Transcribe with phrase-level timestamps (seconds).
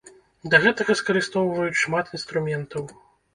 [0.47, 2.83] Для гэтага скарыстоўваюць шмат інструментаў.